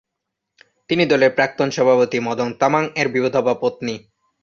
তিনি 0.89 1.03
দলের 1.05 1.31
প্রাক্তন 1.37 1.67
সভাপতি 1.71 2.17
মদন 2.19 2.49
তামাং-এর 2.53 3.07
বিধবা 3.13 3.53
পত্নী। 3.61 3.95